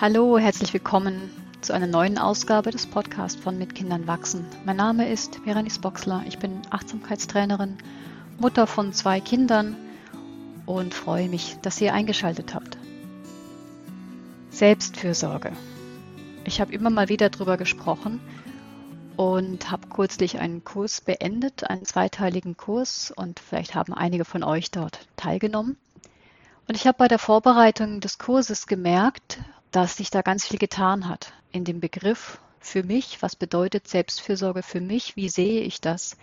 [0.00, 1.28] Hallo, herzlich willkommen
[1.60, 4.46] zu einer neuen Ausgabe des Podcasts von Mit Kindern wachsen.
[4.64, 6.24] Mein Name ist Veranis Boxler.
[6.26, 7.76] Ich bin Achtsamkeitstrainerin,
[8.38, 9.76] Mutter von zwei Kindern
[10.64, 12.78] und freue mich, dass ihr eingeschaltet habt.
[14.48, 15.52] Selbstfürsorge.
[16.44, 18.22] Ich habe immer mal wieder darüber gesprochen
[19.18, 24.70] und habe kürzlich einen Kurs beendet, einen zweiteiligen Kurs und vielleicht haben einige von euch
[24.70, 25.76] dort teilgenommen.
[26.68, 31.08] Und ich habe bei der Vorbereitung des Kurses gemerkt, dass sich da ganz viel getan
[31.08, 33.22] hat in dem Begriff für mich.
[33.22, 35.16] Was bedeutet Selbstfürsorge für mich?
[35.16, 36.16] Wie sehe ich das?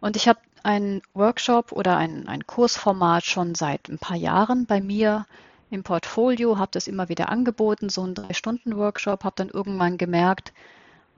[0.00, 4.80] Und ich habe einen Workshop oder ein, ein Kursformat schon seit ein paar Jahren bei
[4.80, 5.26] mir
[5.70, 10.52] im Portfolio, habe das immer wieder angeboten, so ein Drei-Stunden-Workshop, habe dann irgendwann gemerkt,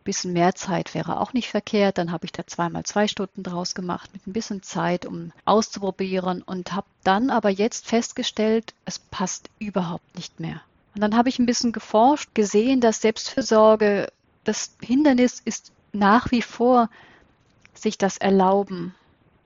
[0.02, 1.96] ein bisschen mehr Zeit wäre auch nicht verkehrt.
[1.96, 6.42] Dann habe ich da zweimal zwei Stunden draus gemacht mit ein bisschen Zeit, um auszuprobieren
[6.42, 10.60] und habe dann aber jetzt festgestellt, es passt überhaupt nicht mehr.
[10.94, 14.12] Und dann habe ich ein bisschen geforscht, gesehen, dass Selbstfürsorge
[14.44, 16.90] das Hindernis ist nach wie vor,
[17.74, 18.94] sich das erlauben,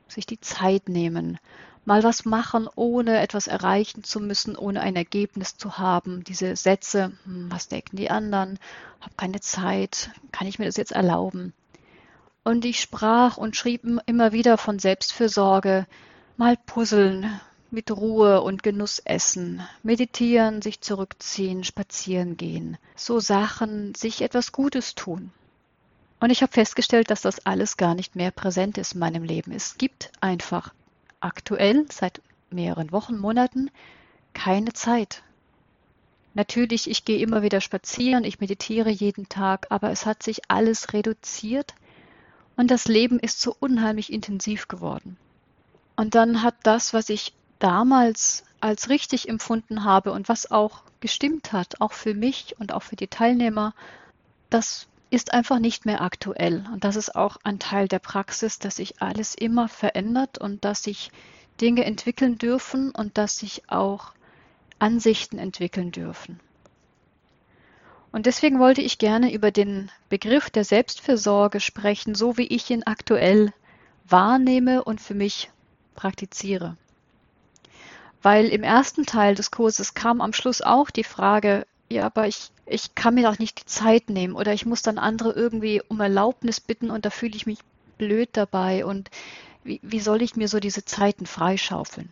[0.08, 1.39] sich die Zeit nehmen,
[1.84, 6.24] mal was machen, ohne etwas erreichen zu müssen, ohne ein Ergebnis zu haben.
[6.24, 8.58] Diese Sätze, hm, was denken die anderen,
[9.00, 11.52] habe keine Zeit, kann ich mir das jetzt erlauben?
[12.42, 15.86] Und ich sprach und schrieb immer wieder von Selbstfürsorge,
[16.36, 24.23] mal puzzeln, mit Ruhe und Genuss essen, meditieren, sich zurückziehen, spazieren gehen, so Sachen, sich
[24.23, 25.31] etwas Gutes tun.
[26.20, 29.53] Und ich habe festgestellt, dass das alles gar nicht mehr präsent ist in meinem Leben.
[29.53, 30.73] Es gibt einfach
[31.20, 33.70] aktuell seit mehreren Wochen, Monaten
[34.33, 35.23] keine Zeit.
[36.34, 40.92] Natürlich, ich gehe immer wieder spazieren, ich meditiere jeden Tag, aber es hat sich alles
[40.92, 41.75] reduziert
[42.56, 45.17] und das Leben ist so unheimlich intensiv geworden.
[45.97, 51.53] Und dann hat das, was ich damals als richtig empfunden habe und was auch gestimmt
[51.53, 53.75] hat, auch für mich und auch für die Teilnehmer,
[54.51, 56.64] das ist einfach nicht mehr aktuell.
[56.73, 60.83] Und das ist auch ein Teil der Praxis, dass sich alles immer verändert und dass
[60.83, 61.11] sich
[61.61, 64.13] Dinge entwickeln dürfen und dass sich auch
[64.79, 66.41] Ansichten entwickeln dürfen.
[68.13, 72.83] Und deswegen wollte ich gerne über den Begriff der Selbstfürsorge sprechen, so wie ich ihn
[72.85, 73.53] aktuell
[74.09, 75.51] wahrnehme und für mich
[75.95, 76.77] praktiziere
[78.23, 82.51] weil im ersten Teil des Kurses kam am Schluss auch die Frage, ja, aber ich,
[82.67, 86.01] ich kann mir doch nicht die Zeit nehmen oder ich muss dann andere irgendwie um
[86.01, 87.59] Erlaubnis bitten und da fühle ich mich
[87.99, 89.11] blöd dabei und
[89.65, 92.11] wie, wie soll ich mir so diese Zeiten freischaufeln?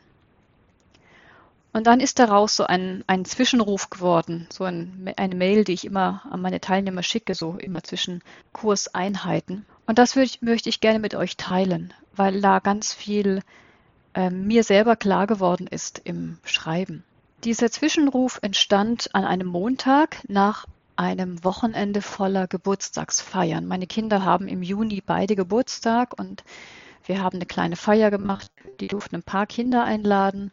[1.72, 5.84] Und dann ist daraus so ein, ein Zwischenruf geworden, so ein, eine Mail, die ich
[5.84, 8.22] immer an meine Teilnehmer schicke, so immer zwischen
[8.52, 9.66] Kurseinheiten.
[9.84, 13.42] Und das ich, möchte ich gerne mit euch teilen, weil da ganz viel
[14.14, 17.04] äh, mir selber klar geworden ist im Schreiben.
[17.44, 20.66] Dieser Zwischenruf entstand an einem Montag nach
[20.96, 23.66] einem Wochenende voller Geburtstagsfeiern.
[23.66, 26.44] Meine Kinder haben im Juni beide Geburtstag und
[27.04, 28.50] wir haben eine kleine Feier gemacht.
[28.80, 30.52] Die durften ein paar Kinder einladen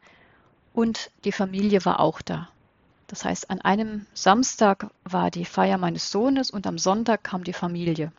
[0.73, 2.49] und die Familie war auch da.
[3.07, 7.53] Das heißt, an einem Samstag war die Feier meines Sohnes und am Sonntag kam die
[7.53, 8.11] Familie.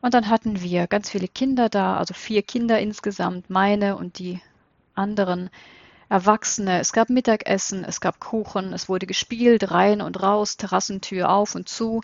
[0.00, 4.40] Und dann hatten wir ganz viele Kinder da, also vier Kinder insgesamt, meine und die
[4.94, 5.50] anderen
[6.08, 6.78] Erwachsene.
[6.80, 11.68] Es gab Mittagessen, es gab Kuchen, es wurde gespielt, rein und raus, Terrassentür auf und
[11.68, 12.02] zu.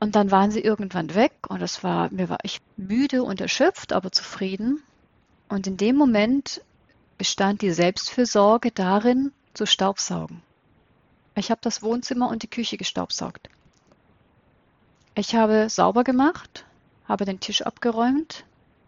[0.00, 3.92] Und dann waren sie irgendwann weg und es war, mir war ich müde und erschöpft,
[3.92, 4.82] aber zufrieden.
[5.48, 6.62] Und in dem Moment
[7.18, 10.42] bestand die Selbstfürsorge darin, zu staubsaugen.
[11.36, 13.48] Ich habe das Wohnzimmer und die Küche gestaubsaugt.
[15.14, 16.64] Ich habe sauber gemacht,
[17.06, 18.44] habe den Tisch abgeräumt,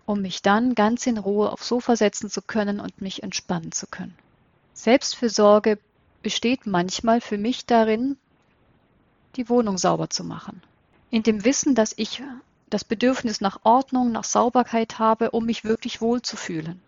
[0.06, 3.86] um mich dann ganz in Ruhe aufs Sofa setzen zu können und mich entspannen zu
[3.86, 4.16] können.
[4.72, 5.78] Selbstfürsorge
[6.22, 8.16] besteht manchmal für mich darin,
[9.36, 10.62] die Wohnung sauber zu machen.
[11.10, 12.22] In dem Wissen, dass ich
[12.70, 16.80] das Bedürfnis nach Ordnung, nach Sauberkeit habe, um mich wirklich wohlzufühlen.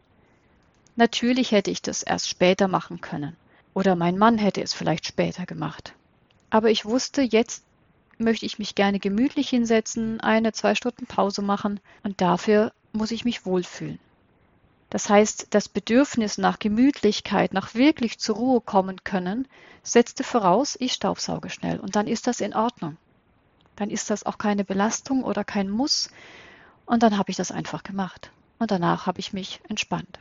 [0.97, 3.37] Natürlich hätte ich das erst später machen können.
[3.75, 5.93] Oder mein Mann hätte es vielleicht später gemacht.
[6.51, 7.63] Aber ich wusste, jetzt
[8.19, 13.25] möchte ich mich gerne gemütlich hinsetzen, eine, zwei Stunden Pause machen und dafür muss ich
[13.25, 13.99] mich wohlfühlen.
[14.91, 19.47] Das heißt, das Bedürfnis nach Gemütlichkeit, nach wirklich zur Ruhe kommen können,
[19.83, 22.97] setzte voraus, ich staubsauge schnell und dann ist das in Ordnung.
[23.77, 26.11] Dann ist das auch keine Belastung oder kein Muss
[26.87, 30.19] und dann habe ich das einfach gemacht und danach habe ich mich entspannt.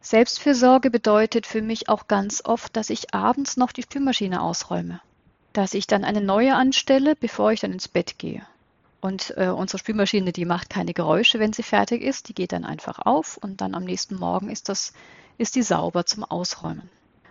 [0.00, 5.00] Selbstfürsorge bedeutet für mich auch ganz oft, dass ich abends noch die Spülmaschine ausräume,
[5.56, 8.46] dass ich dann eine neue anstelle, bevor ich dann ins Bett gehe.
[9.00, 12.28] Und äh, unsere Spülmaschine, die macht keine Geräusche, wenn sie fertig ist.
[12.28, 14.92] Die geht dann einfach auf und dann am nächsten Morgen ist, das,
[15.38, 16.90] ist die sauber zum Ausräumen.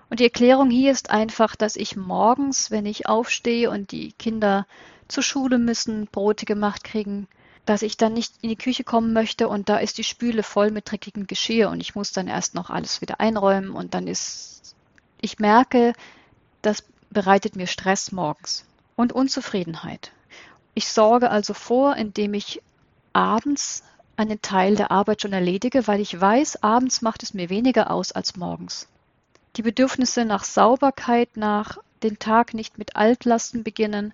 [0.09, 4.67] Und die Erklärung hier ist einfach, dass ich morgens, wenn ich aufstehe und die Kinder
[5.07, 7.27] zur Schule müssen, Brote gemacht kriegen,
[7.65, 10.69] dass ich dann nicht in die Küche kommen möchte und da ist die Spüle voll
[10.69, 14.75] mit dreckigem Geschirr und ich muss dann erst noch alles wieder einräumen und dann ist,
[15.19, 15.93] ich merke,
[16.61, 16.83] das
[17.15, 18.65] bereitet mir Stress morgens
[18.97, 20.11] und Unzufriedenheit.
[20.73, 22.61] Ich sorge also vor, indem ich
[23.13, 23.83] abends
[24.17, 28.11] einen Teil der Arbeit schon erledige, weil ich weiß, abends macht es mir weniger aus
[28.11, 28.89] als morgens.
[29.55, 34.13] Die Bedürfnisse nach Sauberkeit, nach den Tag nicht mit Altlasten beginnen,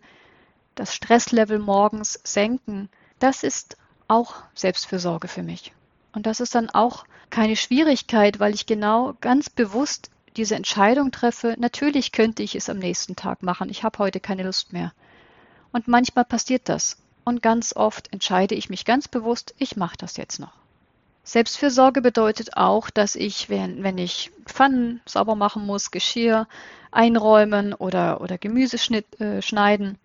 [0.75, 2.88] das Stresslevel morgens senken,
[3.18, 3.77] das ist
[4.07, 5.74] auch Selbstfürsorge für mich.
[6.13, 11.56] Und das ist dann auch keine Schwierigkeit, weil ich genau ganz bewusst diese Entscheidung treffe,
[11.60, 14.94] natürlich könnte ich es am nächsten Tag machen, ich habe heute keine Lust mehr.
[15.72, 16.98] Und manchmal passiert das.
[17.24, 20.54] Und ganz oft entscheide ich mich ganz bewusst, ich mache das jetzt noch.
[21.24, 26.48] Selbstfürsorge bedeutet auch, dass ich, wenn, wenn ich Pfannen sauber machen muss, Geschirr
[26.89, 28.78] einräumen oder, oder Gemüse
[29.19, 30.00] äh, schneiden,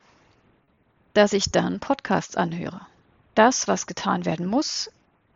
[1.14, 2.82] dass ich dann Podcasts anhöre.
[3.34, 4.90] Das, was getan werden muss,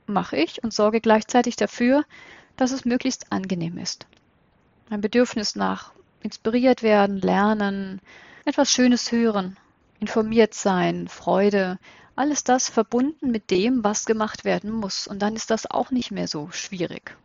[0.07, 2.05] mache ich und sorge gleichzeitig dafür,
[2.57, 4.07] dass es möglichst angenehm ist.
[4.91, 8.01] Ein Bedürfnis nach inspiriert werden, lernen,
[8.45, 9.57] etwas Schönes hören,
[10.01, 11.79] informiert sein, Freude,
[12.17, 15.07] alles das verbunden mit dem, was gemacht werden muss.
[15.07, 17.17] Und dann ist das auch nicht mehr so schwierig.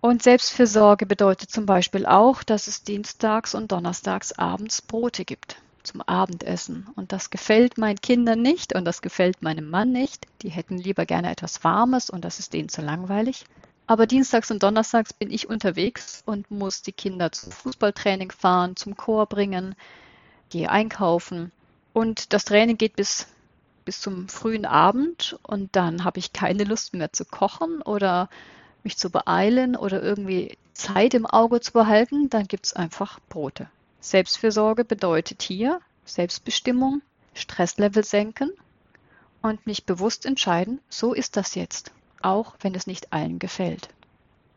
[0.00, 6.00] Und Selbstfürsorge bedeutet zum Beispiel auch, dass es dienstags und donnerstags abends Brote gibt zum
[6.00, 6.88] Abendessen.
[6.96, 10.26] Und das gefällt meinen Kindern nicht und das gefällt meinem Mann nicht.
[10.42, 13.44] Die hätten lieber gerne etwas Warmes und das ist denen zu langweilig.
[13.86, 18.96] Aber dienstags und donnerstags bin ich unterwegs und muss die Kinder zum Fußballtraining fahren, zum
[18.96, 19.74] Chor bringen,
[20.48, 21.52] gehe einkaufen.
[21.92, 23.26] Und das Training geht bis,
[23.84, 28.30] bis zum frühen Abend und dann habe ich keine Lust mehr zu kochen oder
[28.84, 32.30] mich zu beeilen oder irgendwie Zeit im Auge zu behalten.
[32.30, 33.68] Dann gibt es einfach Brote.
[34.00, 37.02] Selbstfürsorge bedeutet hier Selbstbestimmung,
[37.34, 38.50] Stresslevel senken
[39.42, 41.92] und mich bewusst entscheiden, so ist das jetzt,
[42.24, 43.88] auch wenn es nicht allen gefällt.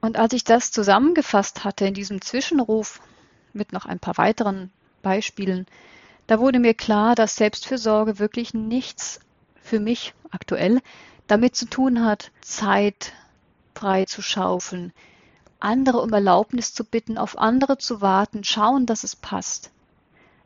[0.01, 3.01] Und als ich das zusammengefasst hatte in diesem Zwischenruf
[3.53, 4.71] mit noch ein paar weiteren
[5.01, 5.65] Beispielen,
[6.27, 9.19] da wurde mir klar, dass Selbstfürsorge wirklich nichts
[9.61, 10.81] für mich aktuell
[11.27, 13.13] damit zu tun hat, Zeit
[13.75, 14.93] frei zu schaufeln,
[15.59, 19.71] andere um Erlaubnis zu bitten, auf andere zu warten, schauen, dass es passt.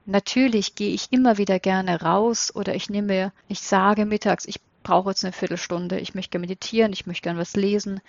[0.06, 5.10] Natürlich gehe ich immer wieder gerne raus oder ich nehme, ich sage mittags, ich brauche
[5.10, 8.02] jetzt eine Viertelstunde, ich möchte meditieren, ich möchte gerne was lesen,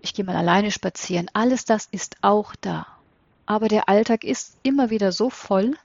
[0.00, 1.28] ich gehe mal alleine spazieren.
[1.32, 2.86] Alles das ist auch da.
[3.46, 5.76] Aber der Alltag ist immer wieder so voll,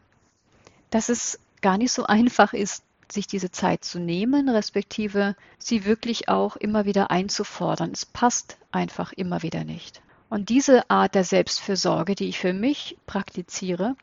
[0.90, 6.30] dass es gar nicht so einfach ist, sich diese Zeit zu nehmen, respektive sie wirklich
[6.30, 7.92] auch immer wieder einzufordern.
[7.92, 10.02] Es passt einfach immer wieder nicht.
[10.30, 13.96] Und diese Art der Selbstfürsorge, die ich für mich praktiziere,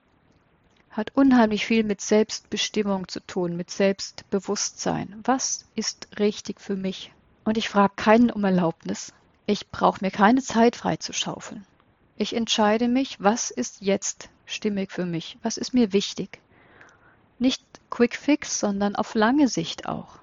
[0.92, 5.20] hat unheimlich viel mit Selbstbestimmung zu tun, mit Selbstbewusstsein.
[5.24, 7.12] Was ist richtig für mich?
[7.44, 9.12] Und ich frage keinen um Erlaubnis.
[9.46, 11.66] Ich brauche mir keine Zeit freizuschaufeln.
[12.16, 15.38] Ich entscheide mich, was ist jetzt stimmig für mich?
[15.42, 16.40] Was ist mir wichtig?
[17.38, 20.20] Nicht Quick Fix, sondern auf lange Sicht auch.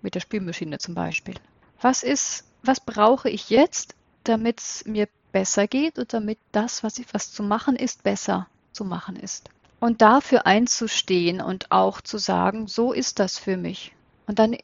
[0.00, 1.34] Mit der Spülmaschine zum Beispiel.
[1.80, 6.98] Was ist, was brauche ich jetzt, damit es mir besser geht und damit das, was,
[6.98, 9.50] ich, was zu machen ist, besser zu machen ist.
[9.82, 13.92] Und dafür einzustehen und auch zu sagen, so ist das für mich.
[14.28, 14.56] Und dann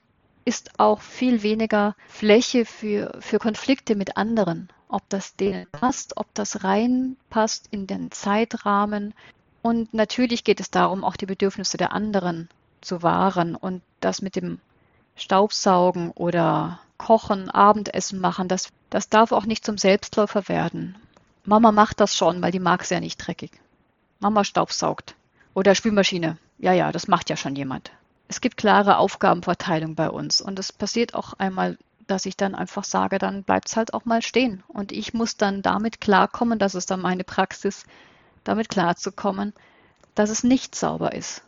[0.44, 4.68] ist auch viel weniger Fläche für, für Konflikte mit anderen.
[4.86, 9.12] Ob das denen passt, ob das reinpasst in den Zeitrahmen.
[9.60, 12.48] Und natürlich geht es darum, auch die Bedürfnisse der anderen
[12.80, 13.56] zu wahren.
[13.56, 14.60] Und das mit dem
[15.16, 20.96] Staubsaugen oder Kochen, Abendessen machen, das, das darf auch nicht zum Selbstläufer werden.
[21.44, 23.50] Mama macht das schon, weil die mag es ja nicht dreckig.
[24.20, 25.14] Mama staubsaugt.
[25.54, 26.38] Oder Spülmaschine.
[26.58, 27.92] Ja, ja, das macht ja schon jemand.
[28.28, 30.40] Es gibt klare Aufgabenverteilung bei uns.
[30.40, 34.04] Und es passiert auch einmal, dass ich dann einfach sage, dann bleibt es halt auch
[34.04, 34.62] mal stehen.
[34.68, 37.84] Und ich muss dann damit klarkommen, das ist dann meine Praxis,
[38.44, 39.52] damit klarzukommen,
[40.14, 41.42] dass es nicht sauber ist.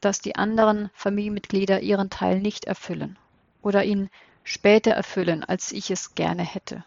[0.00, 3.18] Dass die anderen Familienmitglieder ihren Teil nicht erfüllen
[3.62, 4.10] oder ihn
[4.42, 6.84] später erfüllen, als ich es gerne hätte.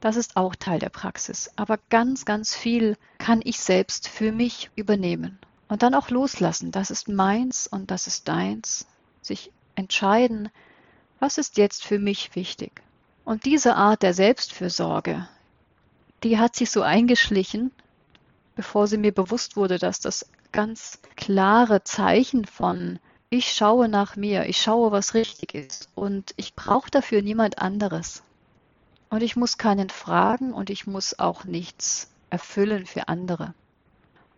[0.00, 1.50] Das ist auch Teil der Praxis.
[1.56, 5.38] Aber ganz, ganz viel kann ich selbst für mich übernehmen.
[5.68, 6.70] Und dann auch loslassen.
[6.70, 8.86] Das ist meins und das ist deins.
[9.20, 10.50] Sich entscheiden,
[11.18, 12.82] was ist jetzt für mich wichtig.
[13.24, 15.28] Und diese Art der Selbstfürsorge,
[16.22, 17.72] die hat sich so eingeschlichen,
[18.56, 22.98] bevor sie mir bewusst wurde, dass das ganz klare Zeichen von
[23.30, 28.22] ich schaue nach mir, ich schaue, was richtig ist und ich brauche dafür niemand anderes.
[29.10, 33.54] Und ich muss keinen fragen und ich muss auch nichts erfüllen für andere.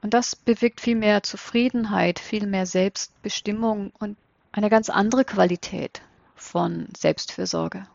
[0.02, 4.16] Und das bewirkt viel mehr Zufriedenheit, viel mehr Selbstbestimmung und
[4.52, 6.00] eine ganz andere Qualität
[6.34, 7.86] von Selbstfürsorge.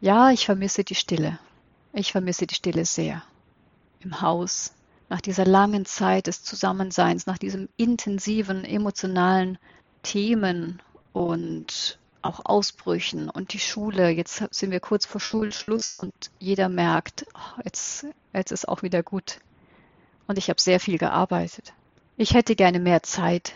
[0.00, 1.38] Ja, ich vermisse die Stille.
[1.92, 3.22] Ich vermisse die Stille sehr.
[4.00, 4.72] Im Haus,
[5.10, 9.58] nach dieser langen Zeit des Zusammenseins, nach diesem intensiven emotionalen
[10.02, 10.80] Themen
[11.12, 14.10] und auch Ausbrüchen und die Schule.
[14.10, 19.02] Jetzt sind wir kurz vor Schulschluss und jeder merkt, oh, jetzt, jetzt ist auch wieder
[19.02, 19.40] gut
[20.30, 21.72] und ich habe sehr viel gearbeitet.
[22.16, 23.54] Ich hätte gerne mehr Zeit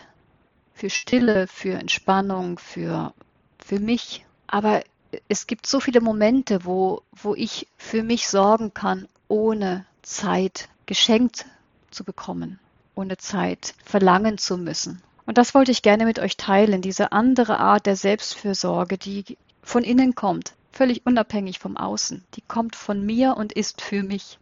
[0.73, 3.13] für Stille, für Entspannung, für,
[3.59, 4.25] für mich.
[4.45, 4.83] Aber
[5.29, 11.45] es gibt so viele Momente, wo, wo ich für mich sorgen kann, ohne Zeit geschenkt
[11.91, 12.59] zu bekommen,
[12.93, 15.01] ohne Zeit verlangen zu müssen.
[15.25, 19.83] Und das wollte ich gerne mit euch teilen, diese andere Art der Selbstfürsorge, die von
[19.83, 22.23] innen kommt, völlig unabhängig vom Außen.
[22.35, 24.37] Die kommt von mir und ist für mich.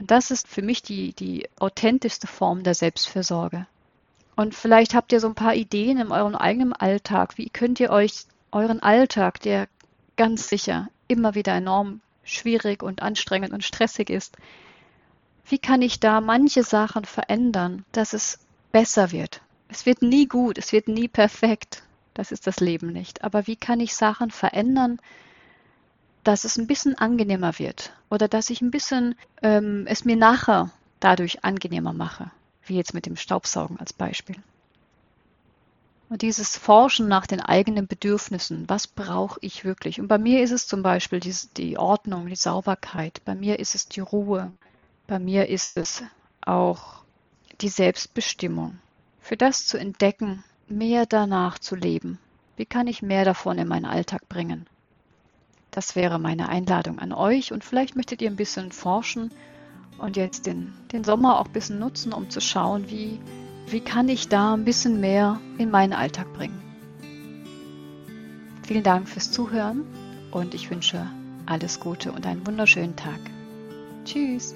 [0.00, 3.66] Und das ist für mich die, die authentischste Form der Selbstfürsorge.
[4.36, 7.38] Und vielleicht habt ihr so ein paar Ideen in eurem eigenen Alltag.
[7.38, 9.68] Wie könnt ihr euch euren Alltag, der
[10.16, 14.36] ganz sicher immer wieder enorm schwierig und anstrengend und stressig ist,
[15.48, 18.38] wie kann ich da manche Sachen verändern, dass es
[18.70, 19.40] besser wird?
[19.68, 21.82] Es wird nie gut, es wird nie perfekt.
[22.14, 23.22] Das ist das Leben nicht.
[23.22, 24.98] Aber wie kann ich Sachen verändern,
[26.24, 30.70] dass es ein bisschen angenehmer wird oder dass ich ein bisschen ähm, es mir nachher
[31.00, 32.30] dadurch angenehmer mache,
[32.64, 34.36] wie jetzt mit dem Staubsaugen als Beispiel.
[36.10, 40.00] Und dieses Forschen nach den eigenen Bedürfnissen, was brauche ich wirklich?
[40.00, 43.74] Und bei mir ist es zum Beispiel die, die Ordnung, die Sauberkeit, bei mir ist
[43.74, 44.50] es die Ruhe,
[45.06, 46.02] bei mir ist es
[46.40, 47.02] auch
[47.60, 48.78] die Selbstbestimmung.
[49.28, 52.18] Für das zu entdecken, mehr danach zu leben.
[52.56, 54.66] Wie kann ich mehr davon in meinen Alltag bringen?
[55.70, 59.30] Das wäre meine Einladung an euch und vielleicht möchtet ihr ein bisschen forschen
[59.98, 63.20] und jetzt den, den Sommer auch ein bisschen nutzen, um zu schauen, wie,
[63.66, 66.62] wie kann ich da ein bisschen mehr in meinen Alltag bringen.
[68.66, 69.84] Vielen Dank fürs Zuhören
[70.30, 71.06] und ich wünsche
[71.44, 73.20] alles Gute und einen wunderschönen Tag.
[74.06, 74.54] Tschüss.